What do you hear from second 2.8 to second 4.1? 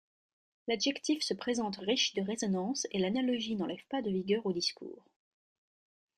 et l'analogie n'enlève pas de